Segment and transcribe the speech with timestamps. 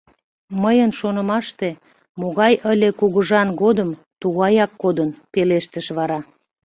[0.63, 1.69] —Мыйын шонымаште,
[2.19, 3.89] могай ыле кугыжан годым,
[4.21, 6.19] тугаяк кодын,— пелештыш вара.